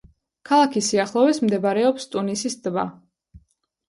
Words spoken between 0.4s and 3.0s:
ქალაქის სიახლოვეს მდებარეობს ტუნისის ტბა.